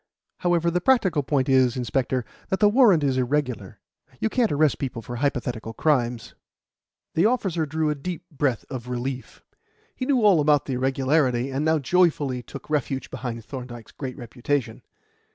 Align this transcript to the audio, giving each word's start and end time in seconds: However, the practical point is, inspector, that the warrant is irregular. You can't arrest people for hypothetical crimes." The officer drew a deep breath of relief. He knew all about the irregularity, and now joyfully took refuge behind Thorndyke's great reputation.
However, 0.39 0.71
the 0.71 0.81
practical 0.81 1.21
point 1.21 1.47
is, 1.47 1.77
inspector, 1.77 2.25
that 2.49 2.59
the 2.59 2.67
warrant 2.69 3.03
is 3.03 3.17
irregular. 3.19 3.79
You 4.19 4.29
can't 4.29 4.51
arrest 4.51 4.79
people 4.79 5.03
for 5.03 5.17
hypothetical 5.17 5.73
crimes." 5.73 6.33
The 7.13 7.27
officer 7.27 7.67
drew 7.67 7.91
a 7.91 7.93
deep 7.93 8.23
breath 8.31 8.65
of 8.71 8.89
relief. 8.89 9.43
He 9.95 10.07
knew 10.07 10.23
all 10.25 10.39
about 10.39 10.65
the 10.65 10.73
irregularity, 10.73 11.51
and 11.51 11.63
now 11.63 11.77
joyfully 11.77 12.41
took 12.41 12.67
refuge 12.67 13.11
behind 13.11 13.45
Thorndyke's 13.45 13.91
great 13.91 14.17
reputation. 14.17 14.81